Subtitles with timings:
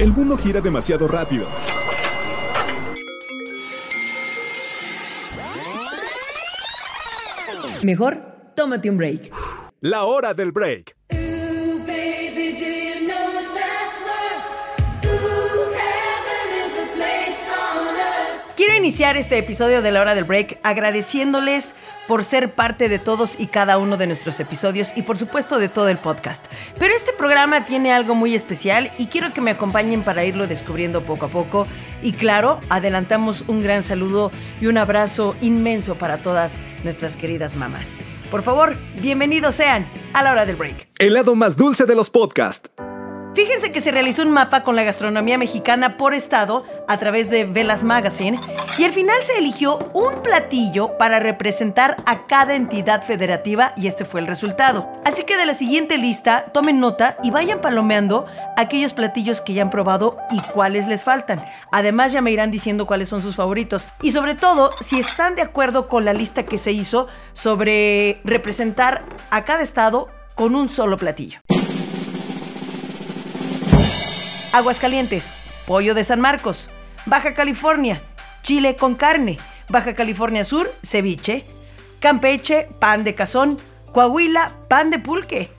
[0.00, 1.46] El mundo gira demasiado rápido.
[7.82, 8.22] Mejor,
[8.56, 9.30] tómate un break.
[9.82, 10.96] La hora del break.
[18.56, 21.74] Quiero iniciar este episodio de la hora del break agradeciéndoles
[22.10, 25.68] por ser parte de todos y cada uno de nuestros episodios y por supuesto de
[25.68, 26.44] todo el podcast.
[26.76, 31.02] Pero este programa tiene algo muy especial y quiero que me acompañen para irlo descubriendo
[31.02, 31.68] poco a poco.
[32.02, 37.86] Y claro, adelantamos un gran saludo y un abrazo inmenso para todas nuestras queridas mamás.
[38.28, 40.88] Por favor, bienvenidos sean a la hora del break.
[40.98, 42.72] El lado más dulce de los podcasts.
[43.40, 47.46] Fíjense que se realizó un mapa con la gastronomía mexicana por estado a través de
[47.46, 48.38] Velas Magazine
[48.76, 54.04] y al final se eligió un platillo para representar a cada entidad federativa y este
[54.04, 54.86] fue el resultado.
[55.06, 58.26] Así que de la siguiente lista tomen nota y vayan palomeando
[58.58, 61.42] aquellos platillos que ya han probado y cuáles les faltan.
[61.72, 65.40] Además ya me irán diciendo cuáles son sus favoritos y sobre todo si están de
[65.40, 70.98] acuerdo con la lista que se hizo sobre representar a cada estado con un solo
[70.98, 71.40] platillo.
[74.52, 75.32] Aguascalientes,
[75.64, 76.70] pollo de San Marcos.
[77.06, 78.02] Baja California,
[78.42, 79.38] chile con carne.
[79.68, 81.44] Baja California Sur, ceviche.
[82.00, 83.58] Campeche, pan de cazón.
[83.92, 85.52] Coahuila, pan de pulque.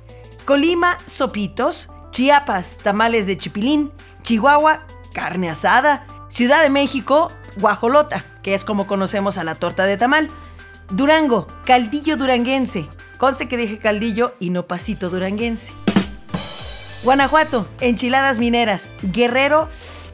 [0.44, 1.90] Colima, sopitos.
[2.12, 3.94] Chiapas, tamales de chipilín.
[4.24, 6.06] Chihuahua, carne asada.
[6.28, 10.30] Ciudad de México, guajolota, que es como conocemos a la torta de tamal.
[10.90, 12.90] Durango, caldillo duranguense.
[13.18, 15.72] Conste que dije caldillo y no pasito duranguense.
[17.04, 18.92] Guanajuato, enchiladas mineras.
[19.02, 19.68] Guerrero,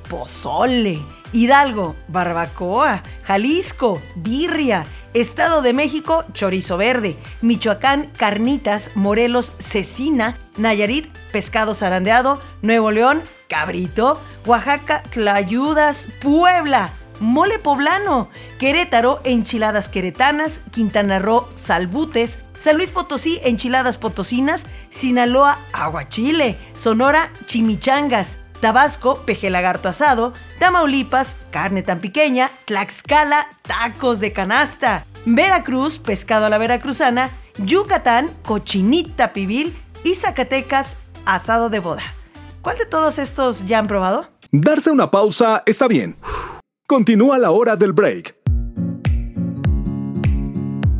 [0.09, 0.99] pozole.
[1.33, 3.03] Hidalgo, barbacoa.
[3.23, 4.85] Jalisco, birria.
[5.13, 7.17] Estado de México, chorizo verde.
[7.41, 8.91] Michoacán, carnitas.
[8.95, 10.37] Morelos, cecina.
[10.55, 12.39] Nayarit, pescado zarandeado.
[12.61, 14.17] Nuevo León, cabrito.
[14.45, 16.07] Oaxaca, tlayudas.
[16.21, 18.29] Puebla, mole poblano.
[18.59, 20.61] Querétaro, enchiladas queretanas.
[20.71, 22.46] Quintana Roo, salbutes.
[22.59, 31.83] San Luis Potosí, enchiladas potosinas, Sinaloa, aguachile, Sonora, chimichangas, Tabasco, peje lagarto asado, Tamaulipas, carne
[31.83, 40.15] tan pequeña, Tlaxcala, tacos de canasta, Veracruz, pescado a la veracruzana, Yucatán, cochinita pibil y
[40.15, 42.03] Zacatecas, asado de boda.
[42.61, 44.27] ¿Cuál de todos estos ya han probado?
[44.51, 46.17] Darse una pausa está bien.
[46.87, 48.36] Continúa la hora del break.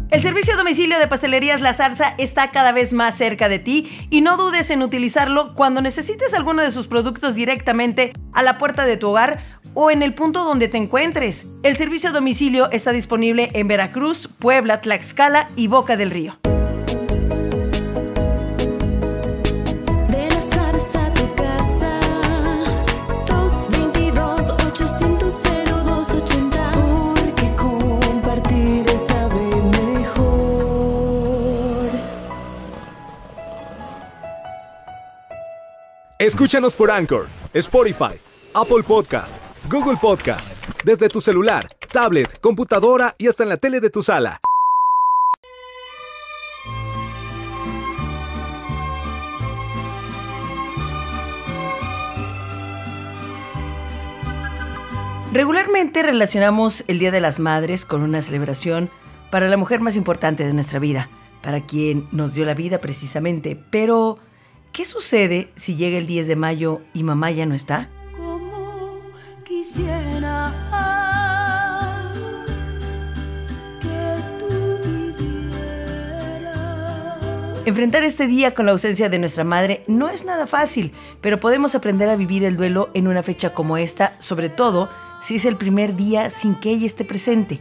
[0.10, 4.22] El servicio domicilio de Pastelerías La Zarza está cada vez más cerca de ti y
[4.22, 8.96] no dudes en utilizarlo cuando necesites alguno de sus productos directamente a la puerta de
[8.96, 9.40] tu hogar
[9.74, 11.50] o en el punto donde te encuentres.
[11.62, 16.38] El servicio domicilio está disponible en Veracruz, Puebla, Tlaxcala y Boca del Río.
[36.28, 38.20] Escúchanos por Anchor, Spotify,
[38.54, 39.38] Apple Podcast,
[39.72, 40.52] Google Podcast,
[40.84, 44.42] desde tu celular, tablet, computadora y hasta en la tele de tu sala.
[55.32, 58.90] Regularmente relacionamos el Día de las Madres con una celebración
[59.32, 61.10] para la mujer más importante de nuestra vida,
[61.42, 63.58] para quien nos dio la vida precisamente.
[63.72, 64.20] Pero,
[64.78, 67.90] ¿qué sucede si llega el 10 de mayo y mamá ya no está?
[68.16, 69.02] Como
[69.44, 70.54] quisiera
[73.82, 74.46] que tú
[75.18, 76.46] vivieras
[77.66, 81.74] Enfrentar este día con la ausencia de nuestra madre no es nada fácil, pero podemos
[81.74, 84.92] aprender a vivir el duelo en una fecha como esta, sobre todo
[85.24, 87.60] si es el primer día sin que ella esté presente.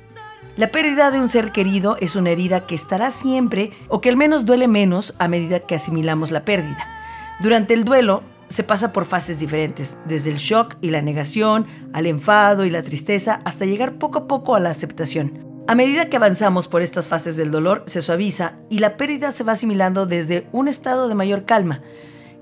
[0.59, 4.19] La pérdida de un ser querido es una herida que estará siempre o que al
[4.19, 6.96] menos duele menos a medida que asimilamos la pérdida.
[7.41, 12.07] Durante el duelo se pasa por fases diferentes, desde el shock y la negación, al
[12.07, 15.45] enfado y la tristeza, hasta llegar poco a poco a la aceptación.
[15.69, 19.45] A medida que avanzamos por estas fases del dolor, se suaviza y la pérdida se
[19.45, 21.83] va asimilando desde un estado de mayor calma.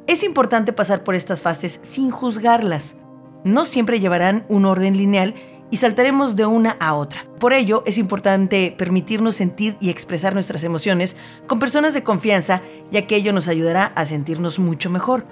[0.06, 2.96] Es importante pasar por estas fases sin juzgarlas.
[3.42, 5.34] No siempre llevarán un orden lineal
[5.70, 7.26] y saltaremos de una a otra.
[7.38, 11.16] Por ello, es importante permitirnos sentir y expresar nuestras emociones
[11.46, 15.26] con personas de confianza, ya que ello nos ayudará a sentirnos mucho mejor.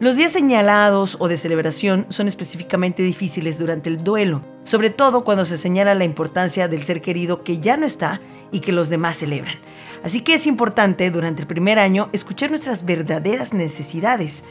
[0.00, 5.44] Los días señalados o de celebración son específicamente difíciles durante el duelo, sobre todo cuando
[5.44, 8.20] se señala la importancia del ser querido que ya no está
[8.52, 9.56] y que los demás celebran.
[10.04, 14.44] Así que es importante durante el primer año escuchar nuestras verdaderas necesidades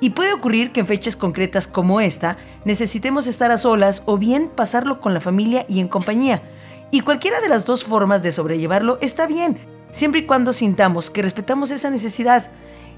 [0.00, 4.48] Y puede ocurrir que en fechas concretas como esta necesitemos estar a solas o bien
[4.48, 6.42] pasarlo con la familia y en compañía.
[6.90, 9.58] Y cualquiera de las dos formas de sobrellevarlo está bien,
[9.90, 12.50] siempre y cuando sintamos que respetamos esa necesidad.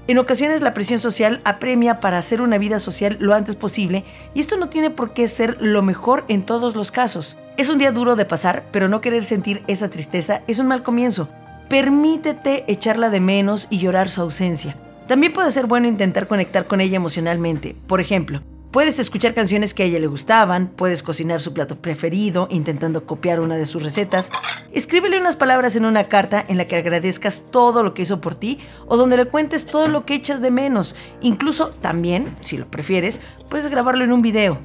[0.07, 4.03] En ocasiones la presión social apremia para hacer una vida social lo antes posible
[4.33, 7.37] y esto no tiene por qué ser lo mejor en todos los casos.
[7.57, 10.83] Es un día duro de pasar, pero no querer sentir esa tristeza es un mal
[10.83, 11.29] comienzo.
[11.69, 14.75] Permítete echarla de menos y llorar su ausencia.
[15.11, 17.75] También puede ser bueno intentar conectar con ella emocionalmente.
[17.85, 18.39] Por ejemplo,
[18.71, 23.41] Puedes escuchar canciones que a ella le gustaban, puedes cocinar su plato preferido intentando copiar
[23.41, 24.31] una de sus recetas.
[24.71, 28.35] Escríbele unas palabras en una carta en la que agradezcas todo lo que hizo por
[28.35, 30.95] ti o donde le cuentes todo lo que echas de menos.
[31.19, 33.19] Incluso también, si lo prefieres,
[33.49, 34.61] puedes grabarlo en un video.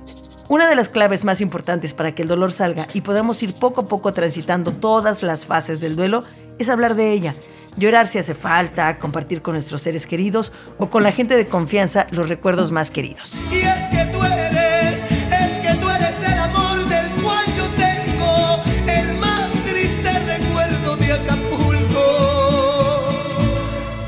[0.49, 3.81] Una de las claves más importantes para que el dolor salga y podamos ir poco
[3.81, 6.23] a poco transitando todas las fases del duelo
[6.61, 7.35] es hablar de ella.
[7.77, 12.07] Llorar si hace falta, compartir con nuestros seres queridos o con la gente de confianza
[12.11, 13.35] los recuerdos más queridos.
[13.51, 18.63] Y es que tú eres, es que tú eres el amor del cual yo tengo
[18.91, 22.01] el más triste recuerdo de Acapulco.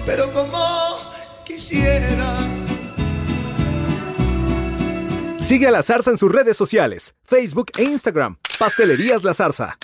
[0.07, 0.65] Pero como
[1.45, 2.37] quisiera.
[5.41, 8.39] Sigue a la zarza en sus redes sociales, Facebook e Instagram.
[8.59, 9.79] Pastelerías La Zarza.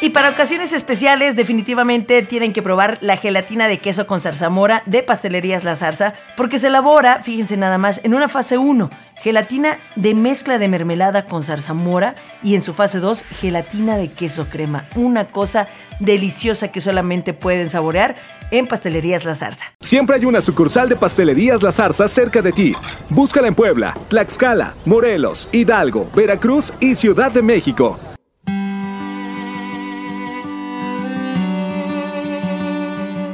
[0.00, 5.02] Y para ocasiones especiales, definitivamente tienen que probar la gelatina de queso con zarzamora de
[5.02, 8.90] Pastelerías La Zarza, porque se elabora, fíjense nada más, en una fase 1,
[9.22, 14.50] gelatina de mezcla de mermelada con zarzamora y en su fase 2, gelatina de queso
[14.50, 14.86] crema.
[14.96, 15.66] Una cosa
[15.98, 18.16] deliciosa que solamente pueden saborear
[18.50, 19.64] en Pastelerías La Zarza.
[19.80, 22.74] Siempre hay una sucursal de Pastelerías La Zarza cerca de ti.
[23.08, 27.98] Búscala en Puebla, Tlaxcala, Morelos, Hidalgo, Veracruz y Ciudad de México.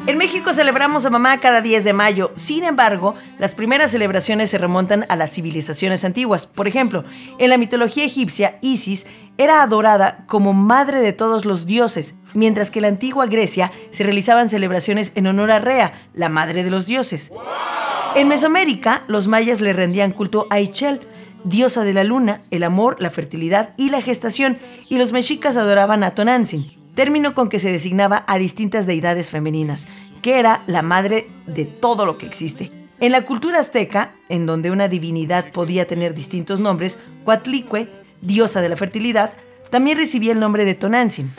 [0.04, 2.32] En México celebramos a mamá cada 10 de mayo.
[2.34, 6.46] Sin embargo, las primeras celebraciones se remontan a las civilizaciones antiguas.
[6.46, 7.04] Por ejemplo,
[7.38, 9.06] en la mitología egipcia, Isis
[9.38, 14.02] era adorada como madre de todos los dioses, mientras que en la antigua Grecia se
[14.02, 17.32] realizaban celebraciones en honor a Rea, la madre de los dioses.
[18.16, 21.00] En Mesoamérica, los mayas le rendían culto a Ichel,
[21.44, 24.58] diosa de la luna, el amor, la fertilidad y la gestación,
[24.88, 29.86] y los mexicas adoraban a Tonantzin, término con que se designaba a distintas deidades femeninas,
[30.22, 32.70] que era la madre de todo lo que existe.
[33.00, 37.88] En la cultura azteca, en donde una divinidad podía tener distintos nombres, Coatlicue,
[38.20, 39.32] diosa de la fertilidad,
[39.70, 41.32] también recibía el nombre de Tonantzin.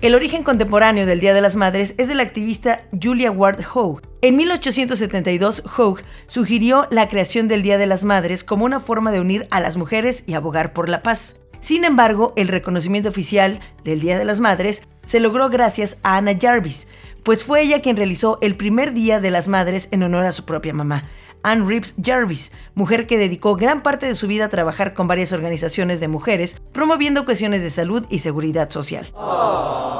[0.00, 4.00] El origen contemporáneo del Día de las Madres es de la activista Julia Ward Howe.
[4.22, 9.20] En 1872, Howe sugirió la creación del Día de las Madres como una forma de
[9.20, 11.40] unir a las mujeres y abogar por la paz.
[11.58, 16.36] Sin embargo, el reconocimiento oficial del Día de las Madres se logró gracias a Anna
[16.38, 16.86] Jarvis,
[17.22, 20.44] pues fue ella quien realizó el primer Día de las Madres en honor a su
[20.44, 21.04] propia mamá,
[21.42, 25.32] Anne Reeves Jarvis, mujer que dedicó gran parte de su vida a trabajar con varias
[25.32, 29.06] organizaciones de mujeres, promoviendo cuestiones de salud y seguridad social.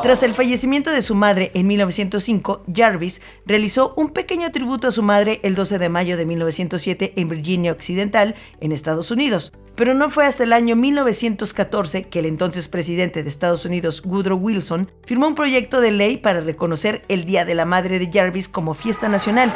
[0.02, 5.02] Tras el fallecimiento de su madre en 1905, Jarvis realizó un pequeño tributo a su
[5.02, 9.54] madre el 12 de mayo de 1907 en Virginia Occidental, en Estados Unidos.
[9.78, 14.36] Pero no fue hasta el año 1914 que el entonces presidente de Estados Unidos, Woodrow
[14.36, 18.48] Wilson, firmó un proyecto de ley para reconocer el Día de la Madre de Jarvis
[18.48, 19.54] como fiesta nacional.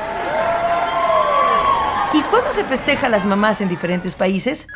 [2.13, 4.69] ¿Y cuándo se festeja las mamás en diferentes países?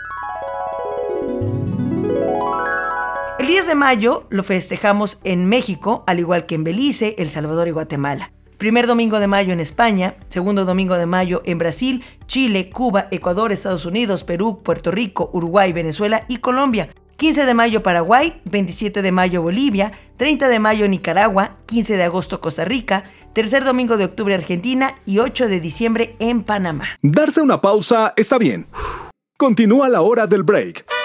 [3.38, 7.68] El 10 de mayo lo festejamos en México, al igual que en Belice, El Salvador
[7.68, 8.32] y Guatemala.
[8.58, 13.52] Primer domingo de mayo en España, segundo domingo de mayo en Brasil, Chile, Cuba, Ecuador,
[13.52, 16.88] Estados Unidos, Perú, Puerto Rico, Uruguay, Venezuela y Colombia.
[17.18, 22.40] 15 de mayo Paraguay, 27 de mayo Bolivia, 30 de mayo Nicaragua, 15 de agosto
[22.40, 26.96] Costa Rica, tercer domingo de octubre Argentina y 8 de diciembre en Panamá.
[27.02, 28.66] Darse una pausa está bien.
[29.36, 30.95] Continúa la hora del break.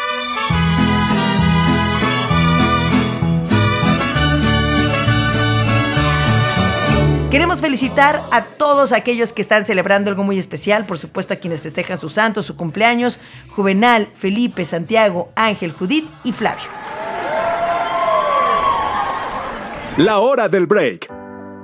[7.31, 11.61] Queremos felicitar a todos aquellos que están celebrando algo muy especial, por supuesto a quienes
[11.61, 13.21] festejan su santo, su cumpleaños,
[13.55, 16.65] Juvenal, Felipe, Santiago, Ángel, Judith y Flavio.
[19.95, 21.09] La hora del break.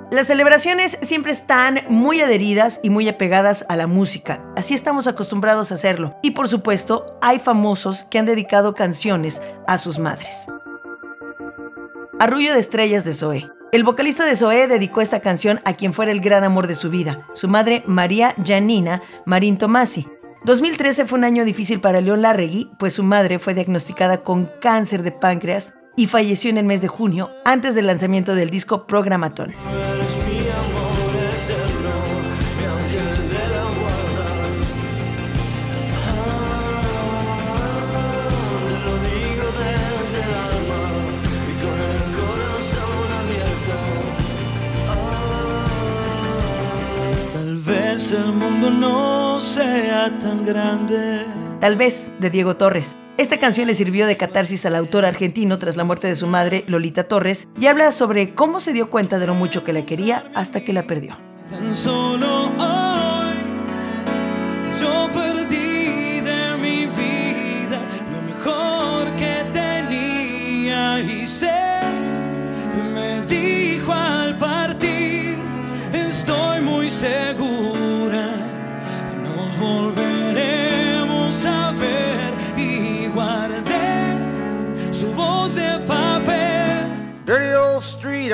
[0.09, 4.41] Las celebraciones siempre están muy adheridas y muy apegadas a la música.
[4.55, 6.15] Así estamos acostumbrados a hacerlo.
[6.23, 10.47] Y por supuesto, hay famosos que han dedicado canciones a sus madres.
[12.19, 13.56] Arrullo de estrellas de Zoé.
[13.73, 16.89] El vocalista de Zoé dedicó esta canción a quien fuera el gran amor de su
[16.89, 20.07] vida, su madre María Janina Marín Tomasi.
[20.45, 25.03] 2013 fue un año difícil para León Larregui, pues su madre fue diagnosticada con cáncer
[25.03, 29.53] de páncreas y falleció en el mes de junio, antes del lanzamiento del disco Programatón.
[47.97, 51.25] Vez el mundo no sea tan grande.
[51.59, 52.95] Tal vez, de Diego Torres.
[53.17, 56.63] Esta canción le sirvió de catarsis al autor argentino tras la muerte de su madre,
[56.67, 60.25] Lolita Torres, y habla sobre cómo se dio cuenta de lo mucho que la quería
[60.35, 61.17] hasta que la perdió.
[61.49, 63.37] Tan solo hoy
[64.79, 67.79] yo perdí de mi vida
[68.11, 71.49] lo mejor que tenía y sé,
[72.93, 75.37] me dijo al partir,
[75.93, 77.76] estoy muy segura,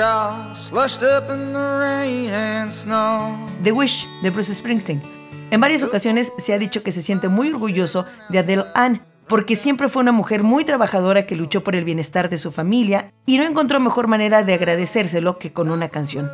[0.00, 3.36] all slushed up in the rain and snow.
[3.62, 5.02] The Wish, de Bruce Springsteen.
[5.50, 9.56] En varias ocasiones se ha dicho que se siente muy orgulloso de Adele Ann, porque
[9.56, 13.38] siempre fue una mujer muy trabajadora que luchó por el bienestar de su familia y
[13.38, 16.30] no encontró mejor manera de agradecérselo que con una canción.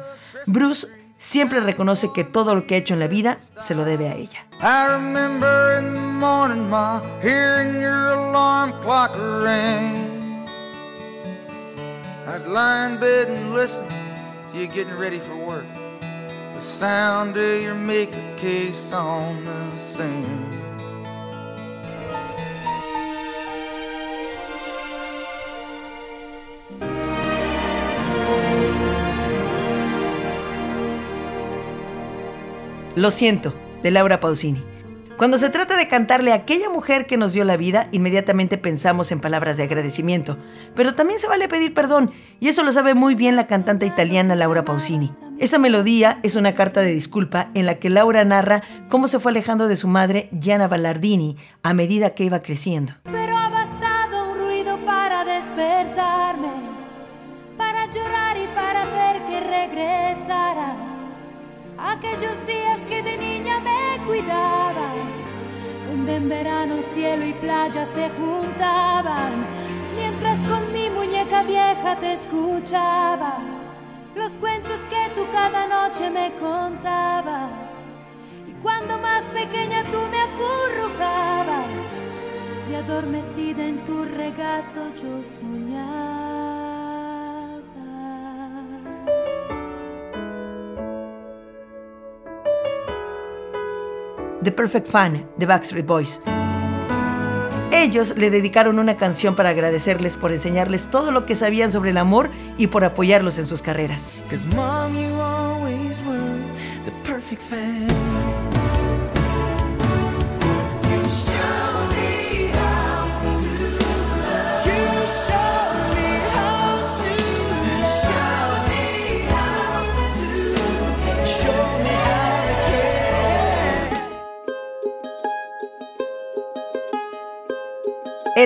[0.47, 0.87] Bruce
[1.19, 4.15] siempre reconoce que todo lo que ha hecho en la vida se lo debe a
[4.15, 4.47] ella.
[9.73, 10.10] I
[12.41, 15.67] I'd lie bed and listen to you getting ready for work.
[16.55, 20.27] The sound of your makeup case on the sink.
[32.97, 34.70] Lo siento, de Laura Pausini.
[35.21, 39.13] Cuando se trata de cantarle a aquella mujer que nos dio la vida, inmediatamente pensamos
[39.13, 40.39] en palabras de agradecimiento.
[40.75, 42.11] Pero también se vale pedir perdón,
[42.41, 45.11] y eso lo sabe muy bien la cantante italiana Laura Pausini.
[45.39, 49.33] Esa melodía es una carta de disculpa en la que Laura narra cómo se fue
[49.33, 52.95] alejando de su madre, Gianna Ballardini, a medida que iba creciendo.
[53.05, 56.49] Pero ha bastado un ruido para despertarme,
[57.59, 60.73] para llorar y para hacer que regresara.
[61.77, 62.60] Aquellos días
[66.21, 69.47] en verano cielo y playa se juntaban,
[69.97, 73.39] mientras con mi muñeca vieja te escuchaba.
[74.15, 77.71] Los cuentos que tú cada noche me contabas.
[78.47, 81.97] Y cuando más pequeña tú me acurrucabas
[82.71, 86.40] y adormecida en tu regazo yo soñaba.
[94.43, 96.23] The Perfect Fan de Backstreet Boys.
[97.73, 101.99] Ellos le dedicaron una canción para agradecerles por enseñarles todo lo que sabían sobre el
[101.99, 104.15] amor y por apoyarlos en sus carreras.
[104.57, 106.01] Always
[106.85, 108.10] the perfect fan.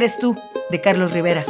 [0.05, 0.37] Eres tú,
[0.69, 1.45] de Carlos Rivera.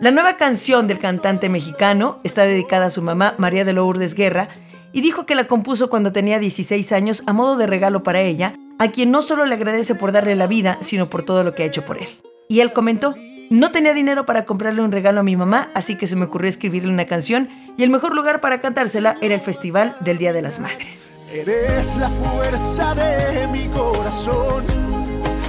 [0.00, 4.48] La nueva canción del cantante mexicano está dedicada a su mamá, María de Lourdes Guerra,
[4.92, 8.56] y dijo que la compuso cuando tenía 16 años a modo de regalo para ella,
[8.80, 11.62] a quien no solo le agradece por darle la vida, sino por todo lo que
[11.62, 12.08] ha hecho por él.
[12.48, 13.14] Y él comentó,
[13.50, 16.48] no tenía dinero para comprarle un regalo a mi mamá, así que se me ocurrió
[16.48, 20.42] escribirle una canción y el mejor lugar para cantársela era el Festival del Día de
[20.42, 21.08] las Madres.
[21.32, 24.93] Eres la fuerza de mi corazón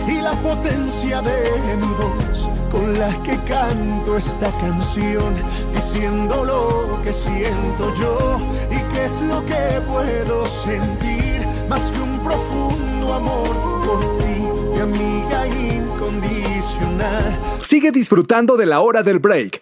[0.07, 1.43] y la potencia de
[1.77, 5.33] mi voz con la que canto esta canción,
[5.73, 12.19] diciendo lo que siento yo y qué es lo que puedo sentir, más que un
[12.19, 14.41] profundo amor por ti,
[14.73, 17.39] mi amiga incondicional.
[17.61, 19.61] Sigue disfrutando de la hora del break.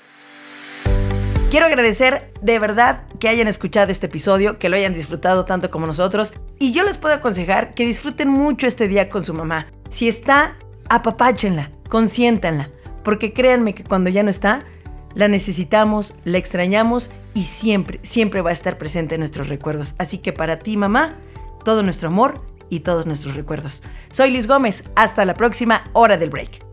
[1.52, 5.86] Quiero agradecer de verdad que hayan escuchado este episodio, que lo hayan disfrutado tanto como
[5.86, 6.34] nosotros.
[6.58, 9.68] Y yo les puedo aconsejar que disfruten mucho este día con su mamá.
[9.94, 10.58] Si está,
[10.90, 12.72] apapáchenla, consiéntanla.
[13.04, 14.64] Porque créanme que cuando ya no está,
[15.14, 19.94] la necesitamos, la extrañamos y siempre, siempre va a estar presente en nuestros recuerdos.
[20.00, 21.20] Así que para ti, mamá,
[21.64, 23.84] todo nuestro amor y todos nuestros recuerdos.
[24.10, 24.84] Soy Liz Gómez.
[24.96, 26.73] Hasta la próxima hora del break.